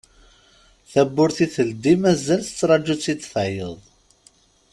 [0.91, 3.77] Tawwurt i teldi mazal tettraju-tt-id tayeḍ.